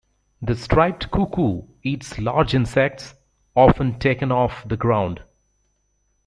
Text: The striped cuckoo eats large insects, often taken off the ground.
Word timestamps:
The 0.41 0.55
striped 0.55 1.11
cuckoo 1.11 1.67
eats 1.83 2.17
large 2.17 2.55
insects, 2.55 3.13
often 3.55 3.99
taken 3.99 4.31
off 4.31 4.67
the 4.67 4.75
ground. 4.75 5.21